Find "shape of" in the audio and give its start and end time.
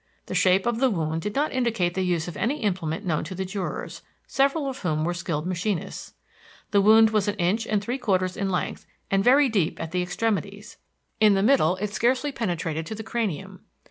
0.33-0.79